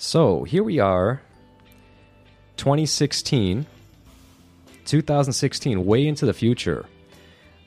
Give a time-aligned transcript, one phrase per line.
[0.00, 1.22] So here we are,
[2.56, 3.66] 2016,
[4.84, 6.86] 2016, way into the future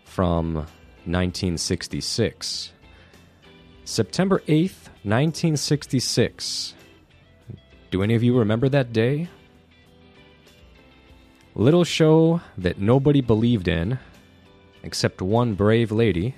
[0.06, 2.72] from 1966.
[3.84, 6.74] September 8th, 1966.
[7.92, 9.28] Do any of you remember that day?
[11.54, 14.00] Little show that nobody believed in,
[14.84, 16.36] except one brave lady,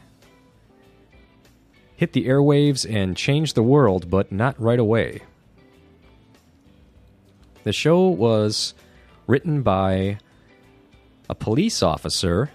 [1.96, 5.21] hit the airwaves and changed the world, but not right away.
[7.64, 8.74] The show was
[9.25, 10.18] written by
[11.29, 12.51] a police officer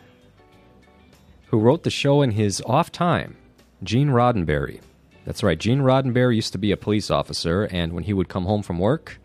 [1.46, 3.36] who wrote the show in his off time,
[3.82, 4.80] Gene Roddenberry.
[5.24, 8.44] That's right, Gene Roddenberry used to be a police officer, and when he would come
[8.44, 9.18] home from work,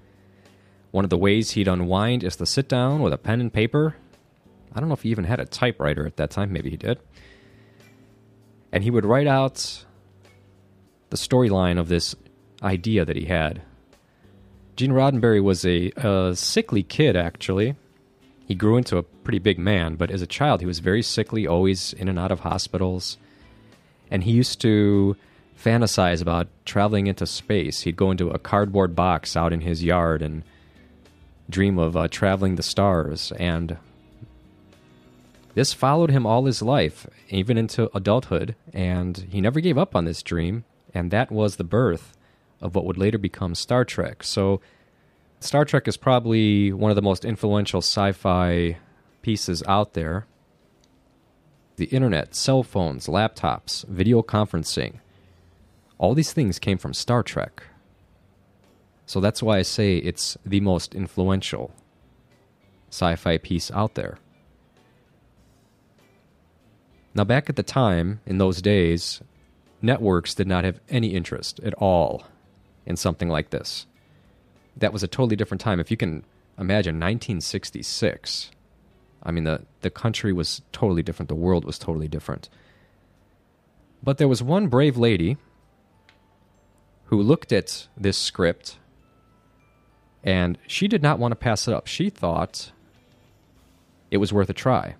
[0.91, 3.95] one of the ways he'd unwind is to sit down with a pen and paper.
[4.73, 6.97] I don't know if he even had a typewriter at that time, maybe he did.
[8.71, 9.83] And he would write out
[11.09, 12.15] the storyline of this
[12.61, 13.61] idea that he had
[14.75, 17.75] Gene Roddenberry was a, a sickly kid, actually.
[18.45, 21.45] He grew into a pretty big man, but as a child, he was very sickly,
[21.45, 23.17] always in and out of hospitals.
[24.09, 25.15] And he used to
[25.57, 27.81] fantasize about traveling into space.
[27.81, 30.43] He'd go into a cardboard box out in his yard and
[31.49, 33.31] dream of uh, traveling the stars.
[33.33, 33.77] And
[35.53, 38.55] this followed him all his life, even into adulthood.
[38.73, 40.65] And he never gave up on this dream.
[40.95, 42.17] And that was the birth
[42.63, 44.23] of what would later become Star Trek.
[44.23, 44.61] So,
[45.41, 48.77] Star Trek is probably one of the most influential sci fi
[49.21, 50.25] pieces out there.
[51.75, 54.99] The internet, cell phones, laptops, video conferencing,
[55.97, 57.63] all these things came from Star Trek.
[59.05, 61.71] So that's why I say it's the most influential
[62.89, 64.17] sci fi piece out there.
[67.13, 69.21] Now, back at the time, in those days,
[69.81, 72.23] networks did not have any interest at all
[72.85, 73.85] in something like this.
[74.77, 75.79] That was a totally different time.
[75.79, 76.23] If you can
[76.57, 78.51] imagine 1966,
[79.23, 82.49] I mean, the, the country was totally different, the world was totally different.
[84.01, 85.37] But there was one brave lady
[87.05, 88.77] who looked at this script
[90.23, 91.87] and she did not want to pass it up.
[91.87, 92.71] She thought
[94.09, 94.95] it was worth a try.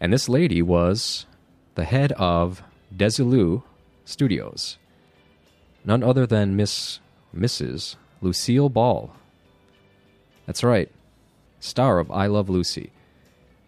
[0.00, 1.26] And this lady was
[1.74, 2.62] the head of
[2.94, 3.62] Desilu
[4.04, 4.78] Studios
[5.84, 7.00] none other than Miss
[7.34, 7.96] Mrs.
[8.20, 9.12] Lucille Ball.
[10.46, 10.90] That's right,
[11.60, 12.92] star of I Love Lucy.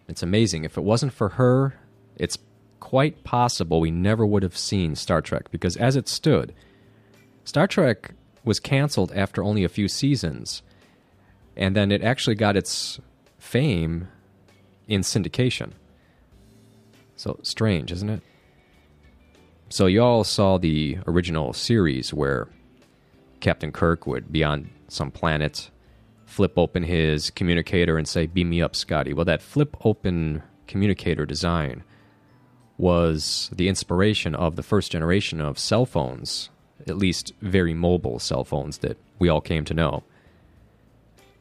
[0.09, 0.65] It's amazing.
[0.65, 1.75] If it wasn't for her,
[2.17, 2.39] it's
[2.81, 6.53] quite possible we never would have seen Star Trek because as it stood,
[7.45, 8.13] Star Trek
[8.45, 10.63] was canceled after only a few seasons,
[11.57, 13.01] and then it actually got its
[13.39, 14.09] fame
[14.89, 15.71] in syndication.
[17.17, 18.23] So strange, isn't it?
[19.73, 22.51] So you all saw the original series where
[23.41, 25.71] Captain Kirk would be on some planet,
[26.27, 31.25] flip open his communicator and say, "Beam me up, Scotty." Well, that flip open communicator
[31.25, 31.85] design
[32.77, 36.51] was the inspiration of the first generation of cell phones,
[36.87, 40.03] at least very mobile cell phones that we all came to know.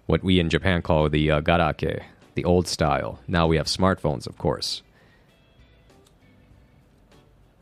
[0.06, 2.04] What we in Japan call the uh, garake,
[2.36, 3.20] the old style.
[3.28, 4.84] Now we have smartphones, of course.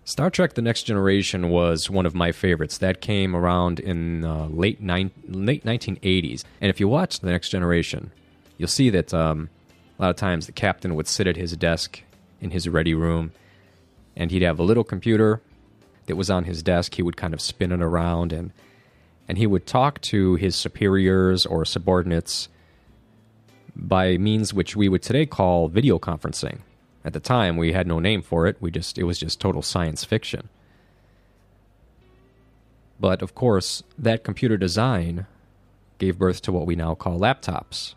[0.10, 2.80] Star Trek: The Next Generation was one of my favorites.
[2.80, 6.44] That came around in uh, late late 1980s.
[6.60, 8.12] And if you watch The Next Generation,
[8.58, 9.50] you'll see that um,
[10.00, 12.02] a lot of times the captain would sit at his desk
[12.42, 13.34] in his ready room,
[14.16, 15.42] and he'd have a little computer
[16.08, 16.96] that was on his desk.
[16.96, 18.52] He would kind of spin it around, and
[19.28, 22.50] and he would talk to his superiors or subordinates
[23.76, 26.62] by means which we would today call video conferencing.
[27.06, 28.58] At the time, we had no name for it.
[28.60, 30.50] We just it was just total science fiction.
[33.00, 35.26] But of course, that computer design
[35.98, 37.94] gave birth to what we now call laptops.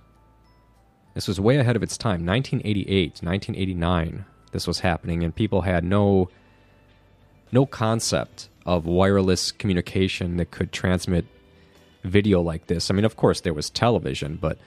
[1.14, 2.24] This was way ahead of its time.
[2.24, 6.28] 1988, 1989, this was happening, and people had no
[7.50, 11.26] no concept of wireless communication that could transmit
[12.04, 12.90] video like this.
[12.90, 14.58] I mean, of course, there was television, but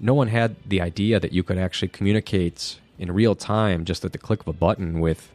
[0.00, 4.12] no one had the idea that you could actually communicate in real time just at
[4.12, 5.32] the click of a button with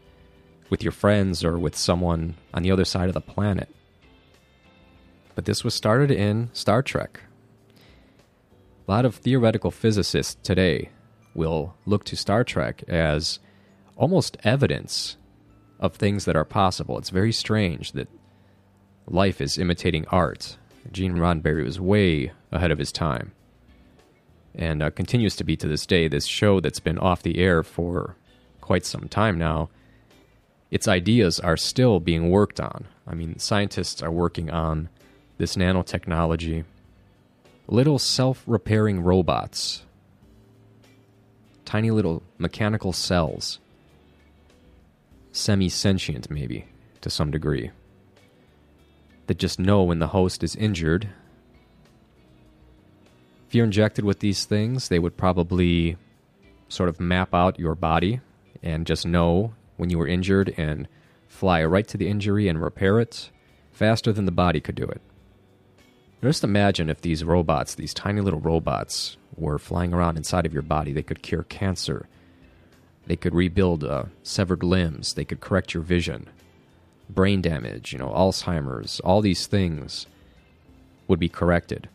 [0.69, 3.69] with your friends or with someone on the other side of the planet.
[5.35, 7.21] But this was started in Star Trek.
[8.87, 10.89] A lot of theoretical physicists today
[11.35, 13.39] will look to Star Trek as
[13.95, 15.17] almost evidence
[15.79, 16.97] of things that are possible.
[16.97, 18.07] It's very strange that
[19.05, 20.57] life is imitating art.
[20.91, 23.33] Gene Roddenberry was way ahead of his time
[24.55, 26.07] and uh, continues to be to this day.
[26.07, 28.15] This show that's been off the air for
[28.61, 29.69] quite some time now,
[30.71, 32.85] its ideas are still being worked on.
[33.05, 34.89] I mean, scientists are working on
[35.37, 36.63] this nanotechnology.
[37.67, 39.83] Little self repairing robots,
[41.65, 43.59] tiny little mechanical cells,
[45.31, 46.65] semi sentient, maybe,
[47.01, 47.71] to some degree,
[49.27, 51.09] that just know when the host is injured.
[53.53, 55.95] If you're injected with these things, they would probably
[56.69, 58.19] sort of map out your body
[58.63, 60.87] and just know when you were injured and
[61.27, 63.29] fly right to the injury and repair it
[63.71, 65.03] faster than the body could do it.
[66.23, 70.63] Just imagine if these robots, these tiny little robots, were flying around inside of your
[70.63, 70.91] body.
[70.91, 72.07] They could cure cancer.
[73.05, 75.13] They could rebuild uh, severed limbs.
[75.13, 76.27] They could correct your vision.
[77.07, 80.07] Brain damage, you know, Alzheimer's, all these things
[81.07, 81.87] would be corrected.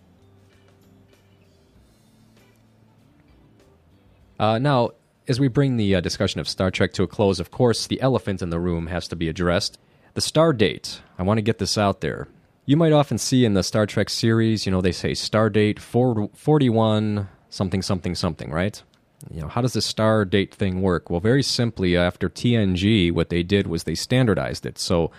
[4.39, 4.91] Uh, now,
[5.27, 8.01] as we bring the uh, discussion of Star Trek to a close, of course, the
[8.01, 9.79] elephant in the room has to be addressed.
[10.15, 11.01] The star date.
[11.19, 12.29] I want to get this out there.
[12.65, 15.81] You might often see in the Star Trek series, you know, they say star date
[15.81, 18.83] 41 something something something, right?
[19.31, 21.11] You know, how does the star date thing work?
[21.11, 24.79] Well, very simply, after TNG, what they did was they standardized it.
[24.79, 25.11] So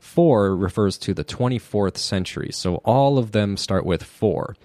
[0.00, 2.50] 4 refers to the 24th century.
[2.52, 4.56] So all of them start with 4.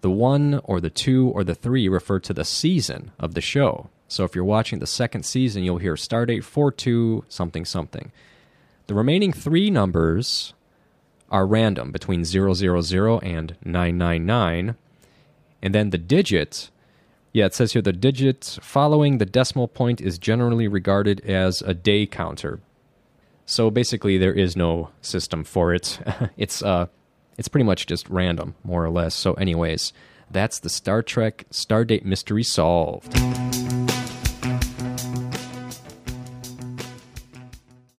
[0.00, 3.90] The 1 or the 2 or the 3 refer to the season of the show.
[4.08, 8.10] So if you're watching the second season, you'll hear Stardate 42 something something.
[8.86, 10.52] The remaining three numbers
[11.30, 14.74] are random between 000 and 999.
[15.62, 16.70] And then the digit,
[17.32, 21.74] yeah, it says here the digit following the decimal point is generally regarded as a
[21.74, 22.60] day counter.
[23.46, 26.00] So basically, there is no system for it.
[26.36, 26.86] it's uh,
[27.40, 29.14] it's pretty much just random, more or less.
[29.14, 29.94] So, anyways,
[30.30, 33.18] that's the Star Trek Stardate mystery solved.